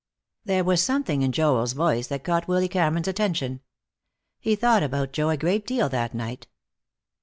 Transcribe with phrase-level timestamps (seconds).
[0.45, 3.61] There was something in Joel's voice that caught Willy Cameron's attention.
[4.39, 6.47] He thought about Joe a great deal that night.